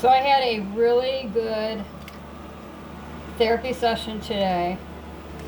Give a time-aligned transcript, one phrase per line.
[0.00, 1.84] So I had a really good
[3.36, 4.78] therapy session today,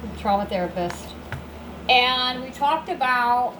[0.02, 1.14] with a trauma therapist,
[1.88, 3.54] and we talked about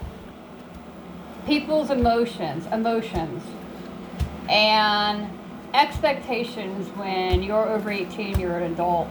[1.47, 3.43] people's emotions, emotions,
[4.51, 5.31] and
[5.73, 9.09] expectations when you're over 18, you're an adult.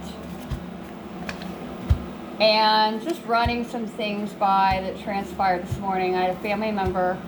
[2.38, 6.14] And just running some things by that transpired this morning.
[6.14, 7.20] I had a family member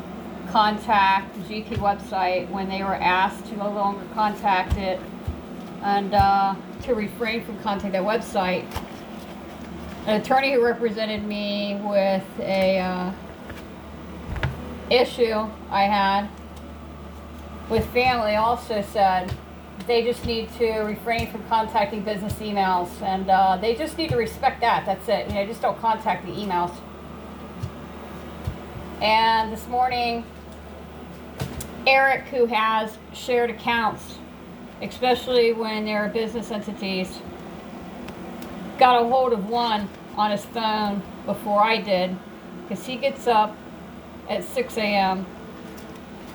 [0.51, 5.01] contact the GP website when they were asked to no longer contact it
[5.83, 8.65] and uh, to refrain from contacting that website.
[10.07, 13.13] An attorney who represented me with a uh,
[14.91, 16.29] issue I had
[17.69, 19.33] with family also said
[19.87, 24.17] they just need to refrain from contacting business emails and uh, they just need to
[24.17, 24.87] respect that.
[24.87, 25.29] That's it.
[25.29, 26.75] You know, just don't contact the emails.
[29.01, 30.25] And this morning,
[31.87, 34.19] Eric, who has shared accounts,
[34.81, 37.21] especially when they're business entities,
[38.79, 42.17] got a hold of one on his phone before I did
[42.63, 43.57] because he gets up
[44.29, 45.27] at 6 a.m.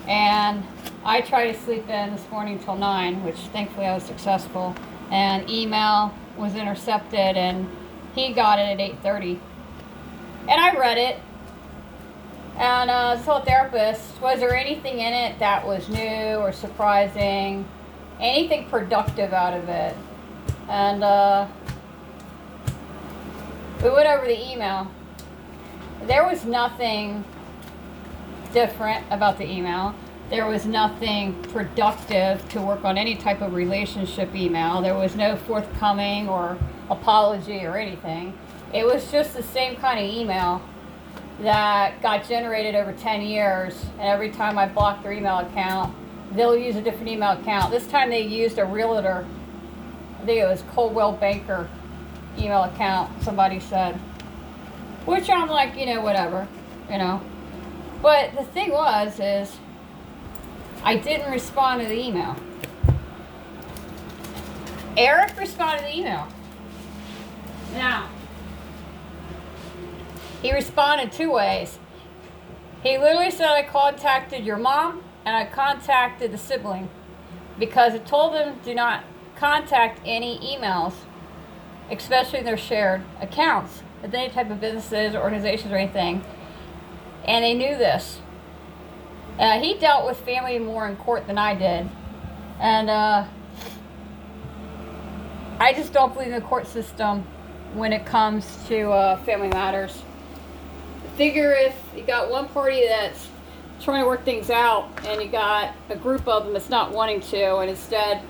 [0.07, 0.63] and
[1.03, 4.75] I try to sleep in this morning till 9, which thankfully I was successful.
[5.11, 7.67] And email was intercepted and
[8.13, 9.39] he got it at 8.30.
[10.41, 11.19] And I read it.
[12.59, 17.65] And uh, told therapist, was there anything in it that was new or surprising?
[18.19, 19.95] Anything productive out of it?
[20.67, 21.47] And uh,
[23.81, 24.91] we went over the email.
[26.03, 27.23] There was nothing
[28.51, 29.95] different about the email.
[30.29, 34.81] There was nothing productive to work on any type of relationship email.
[34.81, 36.57] There was no forthcoming or
[36.89, 38.37] apology or anything.
[38.73, 40.61] It was just the same kind of email
[41.41, 43.85] that got generated over 10 years.
[43.93, 45.95] And every time I block their email account,
[46.31, 47.71] they'll use a different email account.
[47.71, 49.25] This time they used a realtor.
[50.21, 51.69] I think it was Coldwell Banker
[52.37, 53.95] email account, somebody said.
[55.05, 56.47] Which I'm like, you know, whatever,
[56.89, 57.21] you know.
[58.01, 59.57] But the thing was, is
[60.83, 62.35] I didn't respond to the email.
[64.97, 66.27] Eric responded to the email.
[67.73, 68.09] Now,
[70.41, 71.79] he responded two ways.
[72.83, 76.89] He literally said, I contacted your mom and I contacted the sibling
[77.57, 79.03] because it told them do not
[79.35, 80.93] contact any emails,
[81.91, 86.23] especially their shared accounts, with any type of businesses, or organizations, or anything.
[87.25, 88.21] And they knew this.
[89.37, 91.89] Uh, he dealt with family more in court than I did.
[92.59, 93.25] And uh,
[95.59, 97.23] I just don't believe in the court system
[97.73, 100.01] when it comes to uh, family matters.
[101.19, 103.27] Figure if you got one party that's
[103.81, 107.19] trying to work things out and you got a group of them that's not wanting
[107.19, 108.21] to and instead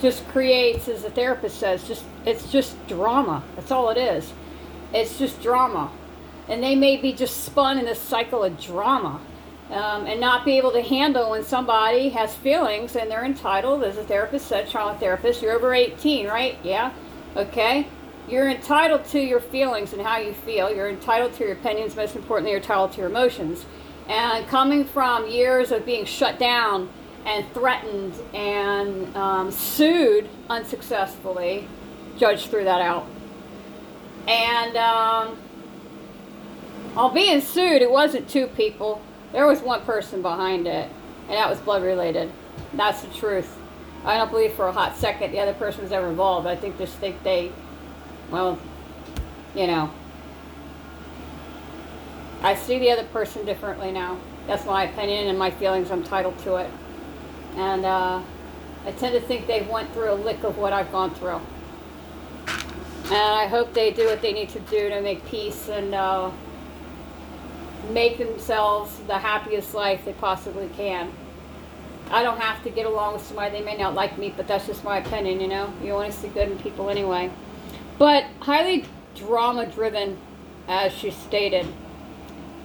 [0.00, 4.32] just creates as the therapist says just it's just drama that's all it is
[4.92, 5.88] it's just drama
[6.48, 9.20] and they may be just spun in this cycle of drama
[9.70, 13.96] um, and not be able to handle when somebody has feelings and they're entitled, as
[13.96, 16.56] a therapist said, trauma therapist, you're over 18, right?
[16.62, 16.92] Yeah.
[17.36, 17.86] Okay.
[18.28, 20.74] You're entitled to your feelings and how you feel.
[20.74, 21.94] You're entitled to your opinions.
[21.94, 23.64] Most importantly, you're entitled to your emotions.
[24.08, 26.88] And coming from years of being shut down
[27.24, 31.68] and threatened and um, sued unsuccessfully,
[32.16, 33.06] judge threw that out.
[34.28, 35.36] And um,
[36.94, 40.90] while being sued, it wasn't two people there was one person behind it,
[41.28, 42.32] and that was blood related.
[42.72, 43.58] That's the truth.
[44.04, 46.46] I don't believe for a hot second the other person was ever involved.
[46.46, 47.52] I think just think they,
[48.30, 48.58] well,
[49.54, 49.90] you know,
[52.42, 54.18] I see the other person differently now.
[54.46, 55.90] That's my opinion and my feelings.
[55.90, 56.70] I'm entitled to it,
[57.56, 58.22] and uh,
[58.84, 61.40] I tend to think they went through a lick of what I've gone through,
[62.46, 65.94] and I hope they do what they need to do to make peace and.
[65.94, 66.30] Uh,
[67.90, 71.12] make themselves the happiest life they possibly can.
[72.10, 73.58] I don't have to get along with somebody.
[73.58, 75.72] They may not like me, but that's just my opinion, you know?
[75.82, 77.30] You want to see good in people anyway.
[77.98, 78.84] But highly
[79.14, 80.18] drama driven,
[80.68, 81.66] as she stated.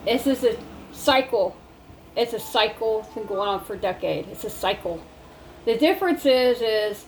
[0.05, 0.57] This is a
[0.91, 1.55] cycle.
[2.15, 3.01] It's a cycle.
[3.05, 4.27] It's been going on for a decade.
[4.27, 5.01] It's a cycle.
[5.65, 7.05] The difference is, is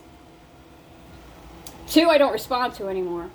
[1.88, 3.30] two I don't respond to anymore.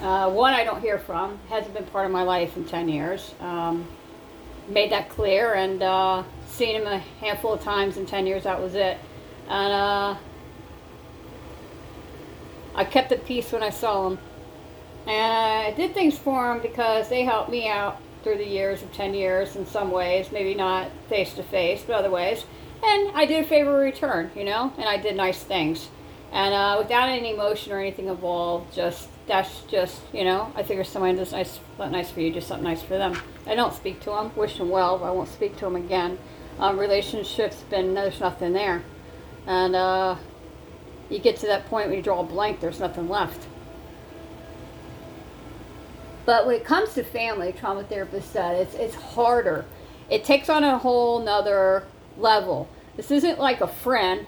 [0.00, 3.34] Uh, one I don't hear from, hasn't been part of my life in 10 years.
[3.40, 3.86] Um,
[4.68, 8.60] made that clear and uh, seen him a handful of times in 10 years, that
[8.60, 8.96] was it.
[9.48, 10.16] And uh,
[12.74, 14.18] I kept the peace when I saw them.
[15.06, 18.92] And I did things for them because they helped me out through the years of
[18.92, 22.44] 10 years in some ways, maybe not face to face, but other ways.
[22.82, 25.88] And I did favor return, you know, and I did nice things.
[26.32, 30.84] And uh, without any emotion or anything involved, just that's just, you know, I figure
[30.84, 33.16] somebody does nice, not nice for you, just something nice for them.
[33.46, 36.18] I don't speak to them, wish them well, but I won't speak to them again.
[36.58, 38.82] Um, relationships, been, there's nothing there.
[39.46, 40.16] And uh,
[41.10, 43.46] you get to that point when you draw a blank, there's nothing left.
[46.24, 49.64] But when it comes to family, trauma therapist said it's it's harder.
[50.08, 51.84] It takes on a whole nother
[52.16, 52.68] level.
[52.96, 54.26] This isn't like a friend;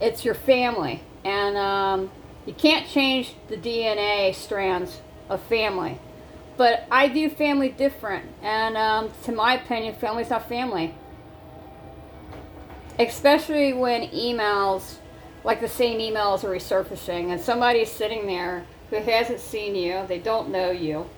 [0.00, 2.10] it's your family, and um,
[2.44, 5.98] you can't change the DNA strands of family.
[6.56, 10.94] But I view family different, and um, to my opinion, family's not family.
[12.98, 14.96] Especially when emails,
[15.44, 20.18] like the same emails, are resurfacing, and somebody's sitting there who hasn't seen you, they
[20.18, 21.08] don't know you,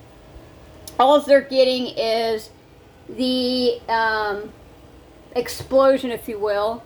[0.98, 2.50] all they're getting is
[3.08, 4.52] the um,
[5.34, 6.82] explosion, if you will,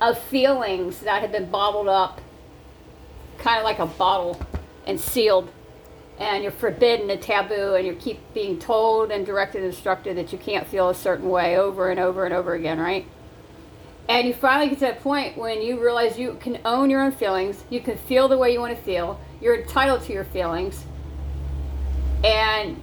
[0.00, 2.20] of feelings that have been bottled up,
[3.38, 4.40] kind of like a bottle,
[4.86, 5.50] and sealed.
[6.18, 10.32] And you're forbidden and taboo, and you keep being told and directed and instructed that
[10.32, 13.06] you can't feel a certain way over and over and over again, right?
[14.10, 17.12] And you finally get to that point when you realize you can own your own
[17.12, 20.84] feelings, you can feel the way you want to feel, you're entitled to your feelings,
[22.24, 22.82] and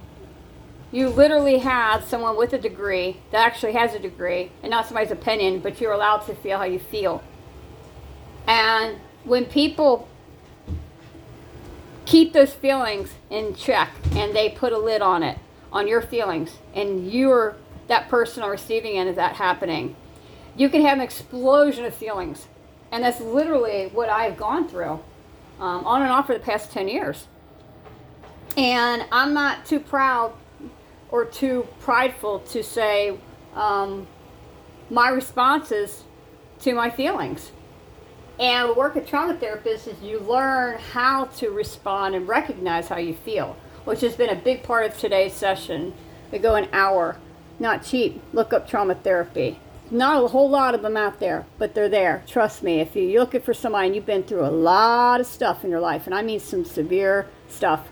[0.90, 5.10] you literally have someone with a degree that actually has a degree and not somebody's
[5.10, 7.22] opinion, but you're allowed to feel how you feel.
[8.46, 10.08] And when people
[12.06, 15.38] keep those feelings in check and they put a lid on it,
[15.70, 17.54] on your feelings, and you're
[17.88, 19.94] that person on receiving end of that happening,
[20.58, 22.48] you can have an explosion of feelings.
[22.90, 25.00] And that's literally what I've gone through
[25.60, 27.28] um, on and off for the past 10 years.
[28.56, 30.32] And I'm not too proud
[31.10, 33.16] or too prideful to say
[33.54, 34.06] um,
[34.90, 36.02] my responses
[36.60, 37.52] to my feelings.
[38.40, 43.14] And work with trauma therapists is you learn how to respond and recognize how you
[43.14, 45.94] feel, which has been a big part of today's session.
[46.32, 47.16] We go an hour,
[47.58, 48.22] not cheap.
[48.32, 49.60] Look up trauma therapy.
[49.90, 52.22] Not a whole lot of them out there, but they're there.
[52.26, 52.80] Trust me.
[52.80, 55.80] If you're looking for somebody and you've been through a lot of stuff in your
[55.80, 57.88] life, and I mean some severe stuff,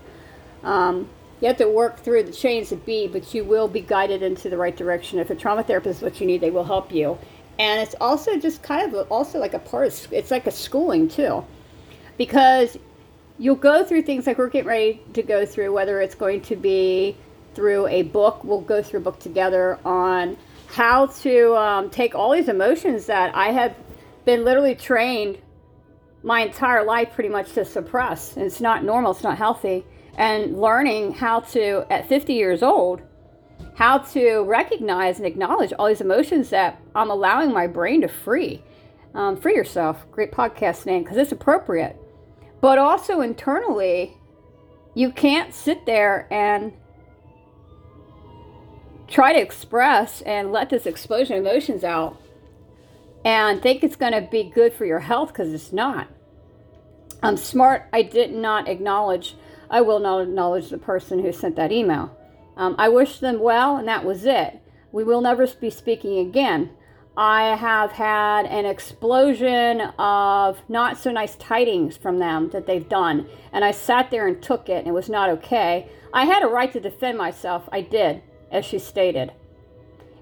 [0.63, 1.09] um,
[1.41, 4.49] you have to work through the chains of B, but you will be guided into
[4.49, 5.17] the right direction.
[5.19, 7.17] If a trauma therapist is what you need, they will help you.
[7.59, 11.07] And it's also just kind of also like a part of it's like a schooling
[11.07, 11.43] too,
[12.17, 12.77] because
[13.39, 15.73] you'll go through things like we're getting ready to go through.
[15.73, 17.17] Whether it's going to be
[17.55, 22.31] through a book, we'll go through a book together on how to um, take all
[22.31, 23.75] these emotions that I have
[24.25, 25.39] been literally trained
[26.23, 28.35] my entire life pretty much to suppress.
[28.35, 29.11] And it's not normal.
[29.11, 29.85] It's not healthy
[30.17, 33.01] and learning how to, at 50 years old,
[33.75, 38.63] how to recognize and acknowledge all these emotions that I'm allowing my brain to free.
[39.13, 41.95] Um, free yourself, great podcast name, because it's appropriate.
[42.59, 44.17] But also internally,
[44.95, 46.73] you can't sit there and
[49.07, 52.21] try to express and let this explosion of emotions out
[53.23, 56.07] and think it's going to be good for your health because it's not.
[57.23, 57.87] I'm smart.
[57.91, 59.35] I did not acknowledge
[59.69, 62.15] I will not acknowledge the person who sent that email.
[62.55, 64.59] Um, I wish them well, and that was it.
[64.91, 66.71] We will never be speaking again.
[67.17, 73.27] I have had an explosion of not so nice tidings from them that they've done,
[73.51, 75.89] and I sat there and took it, and it was not okay.
[76.13, 77.67] I had a right to defend myself.
[77.71, 79.31] I did, as she stated.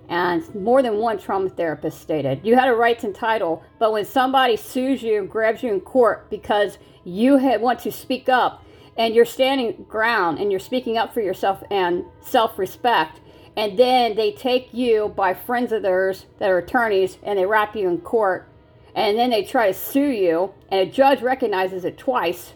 [0.07, 4.05] And more than one trauma therapist stated, you had a right to title, but when
[4.05, 8.63] somebody sues you and grabs you in court because you want to speak up
[8.97, 13.19] and you're standing ground and you're speaking up for yourself and self respect.
[13.57, 17.75] And then they take you by friends of theirs that are attorneys and they wrap
[17.75, 18.49] you in court.
[18.93, 22.53] And then they try to sue you, and a judge recognizes it twice.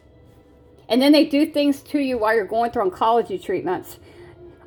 [0.88, 4.00] And then they do things to you while you're going through oncology treatments.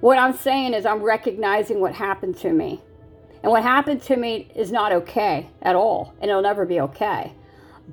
[0.03, 2.83] What I'm saying is, I'm recognizing what happened to me.
[3.41, 7.35] And what happened to me is not okay at all, and it'll never be okay.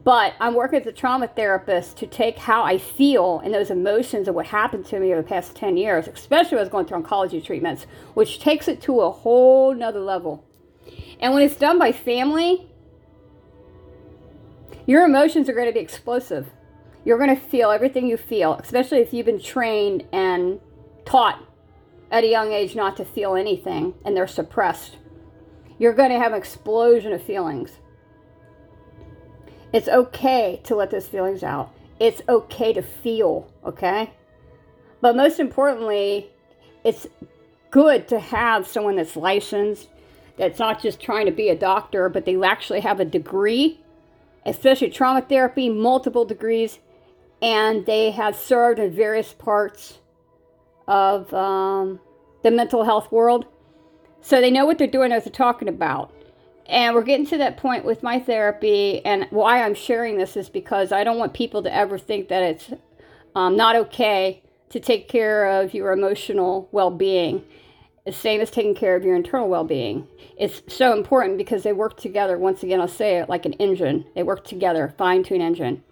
[0.03, 4.27] But I'm working as a trauma therapist to take how I feel and those emotions
[4.27, 6.87] of what happened to me over the past 10 years, especially when I was going
[6.87, 7.85] through oncology treatments,
[8.15, 10.43] which takes it to a whole nother level.
[11.19, 12.71] And when it's done by family,
[14.87, 16.47] your emotions are going to be explosive.
[17.05, 20.59] You're going to feel everything you feel, especially if you've been trained and
[21.05, 21.45] taught
[22.11, 24.97] at a young age not to feel anything and they're suppressed.
[25.77, 27.71] You're going to have an explosion of feelings.
[29.71, 31.71] It's okay to let those feelings out.
[31.99, 34.11] It's okay to feel, okay?
[35.01, 36.29] But most importantly,
[36.83, 37.07] it's
[37.71, 39.89] good to have someone that's licensed
[40.37, 43.79] that's not just trying to be a doctor, but they actually have a degree,
[44.45, 46.79] especially trauma therapy, multiple degrees,
[47.41, 49.98] and they have served in various parts
[50.89, 51.99] of um,
[52.43, 53.45] the mental health world.
[54.21, 56.11] So they know what they're doing, what they're talking about.
[56.65, 60.49] And we're getting to that point with my therapy, and why I'm sharing this is
[60.49, 62.71] because I don't want people to ever think that it's
[63.33, 67.43] um, not okay to take care of your emotional well being,
[68.05, 70.07] the same as taking care of your internal well being.
[70.37, 72.37] It's so important because they work together.
[72.37, 75.83] Once again, I'll say it like an engine, they work together, fine tune engine.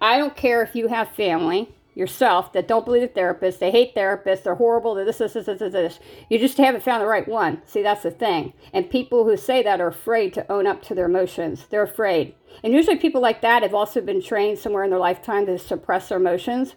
[0.00, 3.58] I don't care if you have family yourself that don't believe the therapist.
[3.58, 4.44] They hate therapists.
[4.44, 4.94] They're horrible.
[4.94, 5.98] They're this, this, this, this, this.
[6.30, 7.60] You just haven't found the right one.
[7.66, 8.52] See, that's the thing.
[8.72, 11.66] And people who say that are afraid to own up to their emotions.
[11.68, 12.36] They're afraid.
[12.62, 16.08] And usually people like that have also been trained somewhere in their lifetime to suppress
[16.08, 16.76] their emotions.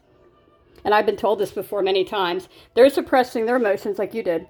[0.83, 2.49] And I've been told this before many times.
[2.73, 4.47] They're suppressing their emotions like you did.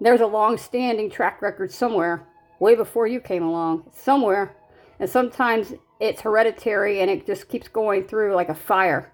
[0.00, 2.26] There's a long standing track record somewhere,
[2.58, 4.56] way before you came along, somewhere.
[4.98, 9.12] And sometimes it's hereditary and it just keeps going through like a fire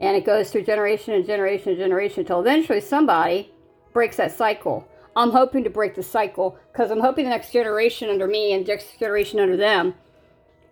[0.00, 3.52] and it goes through generation and generation and generation until eventually somebody
[3.92, 4.88] breaks that cycle.
[5.14, 8.66] I'm hoping to break the cycle because I'm hoping the next generation under me and
[8.66, 9.94] next generation under them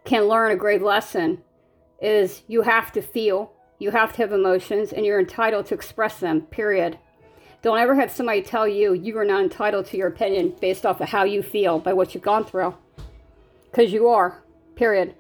[0.05, 1.43] can learn a great lesson
[2.01, 6.21] is you have to feel, you have to have emotions, and you're entitled to express
[6.21, 6.99] them, period.
[7.61, 11.01] Don't ever have somebody tell you you are not entitled to your opinion based off
[11.01, 12.75] of how you feel by what you've gone through.
[13.71, 14.43] Because you are,
[14.77, 15.15] period.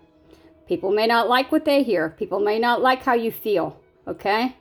[0.69, 2.11] People may not like what they hear.
[2.11, 4.57] People may not like how you feel okay?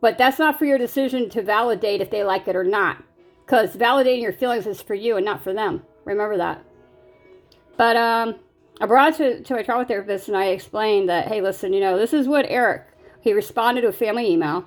[0.00, 3.02] But that's not for your decision to validate if they like it or not.
[3.44, 5.82] Because validating your feelings is for you and not for them.
[6.04, 6.64] Remember that.
[7.76, 8.36] But um,
[8.80, 11.80] I brought it to, to my trauma therapist and I explained that, hey, listen, you
[11.80, 12.86] know, this is what Eric,
[13.20, 14.66] he responded to a family email.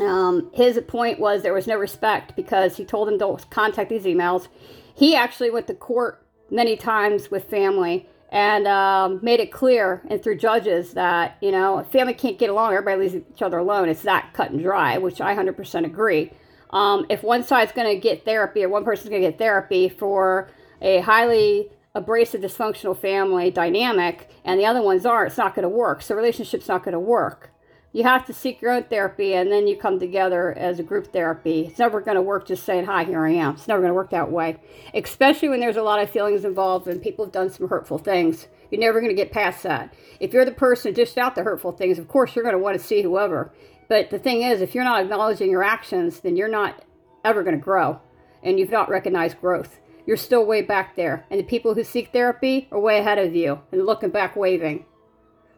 [0.00, 4.04] Um, his point was there was no respect because he told them don't contact these
[4.04, 4.46] emails.
[4.94, 10.22] He actually went to court many times with family and um, made it clear and
[10.22, 13.88] through judges that you know family can't get along everybody leaves each other alone.
[13.88, 16.32] It's that cut and dry which i 100% agree.
[16.70, 19.88] Um, if one side's going to get therapy or one person's going to get therapy
[19.88, 20.50] for
[20.82, 25.68] a highly abrasive dysfunctional family dynamic and the other ones aren't it's not going to
[25.68, 26.02] work.
[26.02, 27.50] So relationship's not going to work
[27.98, 31.12] you have to seek your own therapy and then you come together as a group
[31.12, 31.66] therapy.
[31.66, 33.54] It's never going to work just saying, Hi, here I am.
[33.54, 34.56] It's never going to work that way,
[34.94, 38.46] especially when there's a lot of feelings involved and people have done some hurtful things.
[38.70, 39.92] You're never going to get past that.
[40.20, 42.62] If you're the person who dished out the hurtful things, of course, you're going to
[42.62, 43.52] want to see whoever.
[43.88, 46.84] But the thing is, if you're not acknowledging your actions, then you're not
[47.24, 48.00] ever going to grow
[48.44, 49.80] and you've not recognized growth.
[50.06, 51.26] You're still way back there.
[51.32, 54.84] And the people who seek therapy are way ahead of you and looking back waving.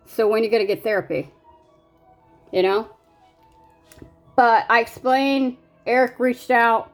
[0.07, 1.35] So when are you going to get therapy?
[2.53, 2.89] You know?
[4.37, 6.93] But I explained, Eric reached out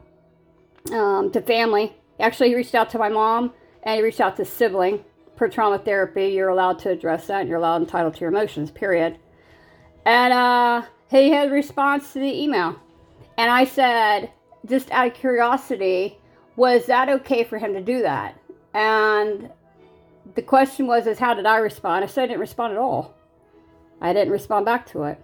[0.92, 1.94] um, to family.
[2.18, 5.04] Actually, he reached out to my mom and he reached out to sibling.
[5.36, 8.70] Per trauma therapy, you're allowed to address that and you're allowed entitled to your emotions,
[8.70, 9.18] period.
[10.06, 12.76] And uh, he had a response to the email.
[13.36, 14.32] And I said,
[14.64, 16.18] just out of curiosity,
[16.56, 18.40] was that okay for him to do that?
[18.72, 19.50] And
[20.34, 22.04] the question was, is how did I respond?
[22.04, 23.14] I said I didn't respond at all.
[24.00, 25.20] I didn't respond back to it.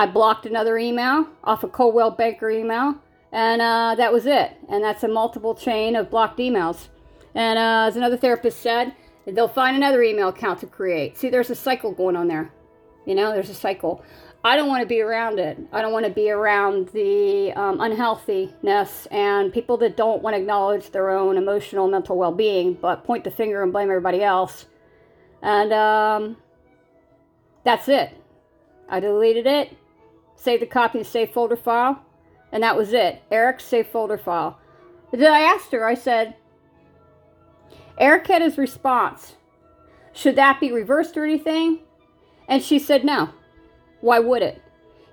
[0.00, 2.94] I blocked another email off a Coldwell Banker email,
[3.32, 4.56] and uh, that was it.
[4.70, 6.88] And that's a multiple chain of blocked emails.
[7.34, 8.94] And uh, as another therapist said,
[9.26, 11.18] they'll find another email account to create.
[11.18, 12.50] See, there's a cycle going on there.
[13.04, 14.02] You know, there's a cycle.
[14.42, 15.58] I don't want to be around it.
[15.70, 20.40] I don't want to be around the um, unhealthiness and people that don't want to
[20.40, 24.64] acknowledge their own emotional, mental well being, but point the finger and blame everybody else.
[25.42, 26.38] And um,
[27.64, 28.16] that's it.
[28.88, 29.76] I deleted it
[30.40, 32.02] save the copy and save folder file,
[32.50, 33.22] and that was it.
[33.30, 34.58] Eric, save folder file.
[35.10, 36.34] But then I asked her, I said,
[37.98, 39.34] Eric had his response.
[40.14, 41.80] Should that be reversed or anything?
[42.48, 43.30] And she said, no.
[44.00, 44.62] Why would it?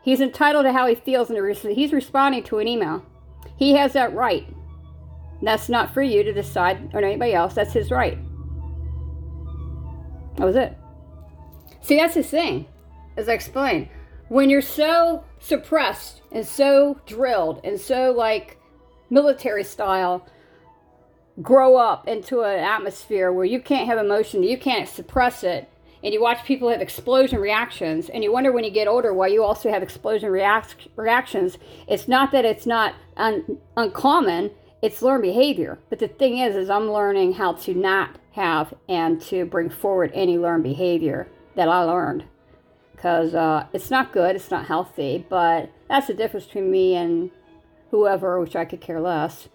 [0.01, 3.05] He's entitled to how he feels, and he's responding to an email.
[3.57, 4.47] He has that right.
[5.41, 7.53] That's not for you to decide or anybody else.
[7.53, 8.17] That's his right.
[10.37, 10.77] That was it.
[11.81, 12.67] See, that's his thing,
[13.17, 13.89] as I explained
[14.29, 18.57] when you're so suppressed and so drilled and so like
[19.09, 20.27] military style
[21.41, 25.69] grow up into an atmosphere where you can't have emotion you can't suppress it
[26.03, 29.27] and you watch people have explosion reactions and you wonder when you get older why
[29.27, 31.57] you also have explosion react- reactions
[31.87, 35.79] it's not that it's not un- uncommon it's learned behavior.
[35.89, 40.11] But the thing is is i'm learning how to not have and to bring forward
[40.13, 42.25] any learned behavior that i learned
[42.97, 47.31] because uh, it's not good, it's not healthy, but that's the difference between me and
[47.91, 49.47] whoever, which I could care less.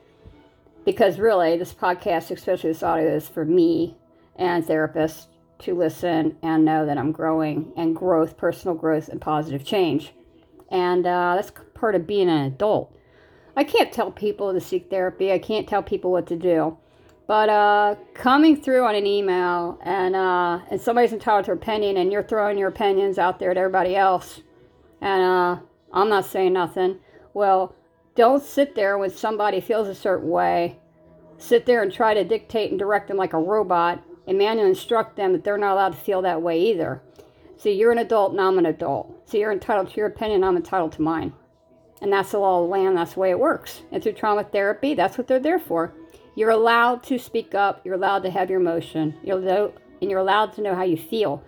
[0.84, 3.96] because really, this podcast, especially this audio, is for me
[4.36, 5.26] and therapists
[5.60, 10.12] to listen and know that I'm growing and growth, personal growth, and positive change.
[10.70, 12.96] And uh, that's part of being an adult.
[13.56, 16.78] I can't tell people to seek therapy, I can't tell people what to do.
[17.32, 22.12] But uh, coming through on an email and uh, and somebody's entitled to opinion and
[22.12, 24.42] you're throwing your opinions out there to everybody else,
[25.00, 25.56] and uh,
[25.94, 26.98] I'm not saying nothing.
[27.32, 27.74] Well,
[28.16, 30.76] don't sit there when somebody feels a certain way.
[31.38, 35.16] Sit there and try to dictate and direct them like a robot and manually instruct
[35.16, 37.00] them that they're not allowed to feel that way either.
[37.56, 39.26] See, you're an adult and I'm an adult.
[39.26, 41.32] So you're entitled to your opinion, I'm entitled to mine.
[42.02, 43.80] And that's the law of the land, that's the way it works.
[43.90, 45.94] And through trauma therapy, that's what they're there for.
[46.34, 50.52] You're allowed to speak up, you're allowed to have your emotion, you're and you're allowed
[50.54, 51.44] to know how you feel.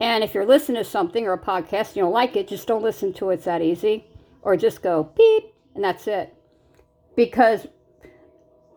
[0.00, 2.66] And if you're listening to something or a podcast and you don't like it, just
[2.66, 3.34] don't listen to it.
[3.34, 4.06] It's that easy.
[4.40, 6.34] Or just go beep and that's it.
[7.14, 7.66] Because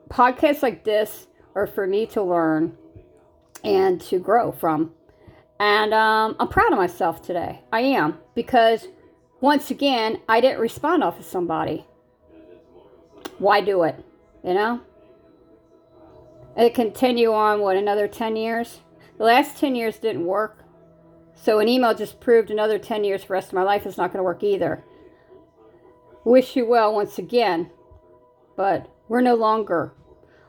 [0.10, 2.78] podcasts like this are for me to learn
[3.64, 4.92] and to grow from.
[5.60, 7.62] And um, I'm proud of myself today.
[7.72, 8.20] I am.
[8.36, 8.90] Because
[9.40, 11.86] once again, I didn't respond off of somebody.
[13.38, 14.04] Why do it?
[14.44, 14.82] You know?
[16.56, 18.82] It continue on, what, another 10 years?
[19.18, 20.64] The last 10 years didn't work.
[21.36, 23.98] So an email just proved another 10 years for the rest of my life is
[23.98, 24.84] not going to work either.
[26.24, 27.72] Wish you well once again.
[28.56, 29.94] But we're no longer.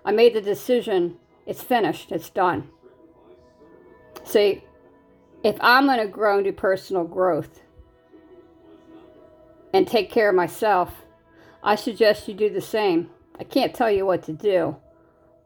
[0.05, 1.17] I made the decision.
[1.47, 2.13] It's finished.
[2.13, 2.69] It's done.
[4.25, 4.65] See,
[5.43, 7.61] if I'm going to grow do personal growth
[9.73, 11.05] and take care of myself,
[11.63, 13.11] I suggest you do the same.
[13.39, 14.77] I can't tell you what to do,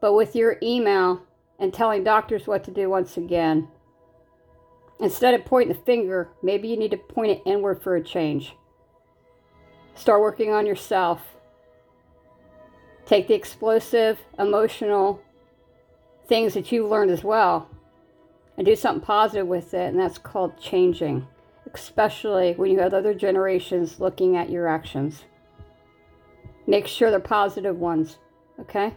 [0.01, 1.23] but with your email
[1.59, 3.67] and telling doctors what to do once again,
[4.99, 8.55] instead of pointing the finger, maybe you need to point it inward for a change.
[9.95, 11.35] Start working on yourself.
[13.05, 15.21] Take the explosive, emotional
[16.27, 17.69] things that you've learned as well
[18.55, 21.25] and do something positive with it, and that's called changing,
[21.73, 25.23] especially when you have other generations looking at your actions.
[26.67, 28.19] Make sure they're positive ones,
[28.59, 28.93] okay?